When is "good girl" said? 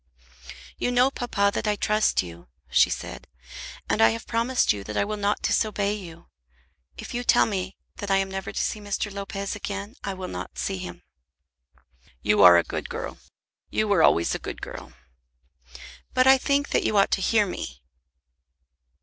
12.63-13.19, 14.39-14.91